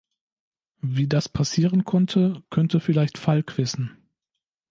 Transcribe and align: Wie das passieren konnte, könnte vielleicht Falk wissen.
Wie 0.81 1.07
das 1.07 1.29
passieren 1.29 1.83
konnte, 1.85 2.41
könnte 2.49 2.79
vielleicht 2.79 3.19
Falk 3.19 3.59
wissen. 3.59 3.97